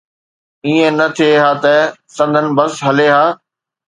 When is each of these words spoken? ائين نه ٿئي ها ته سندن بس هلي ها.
ائين 0.65 0.93
نه 0.99 1.07
ٿئي 1.15 1.33
ها 1.43 1.51
ته 1.63 1.75
سندن 2.15 2.47
بس 2.57 2.73
هلي 2.85 3.07
ها. 3.15 3.25